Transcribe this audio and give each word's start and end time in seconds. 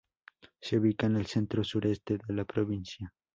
Se 0.59 0.79
ubica 0.79 1.05
en 1.05 1.17
el 1.17 1.27
centro-sureste 1.27 2.17
de 2.27 2.33
la 2.33 2.43
provincia. 2.43 3.13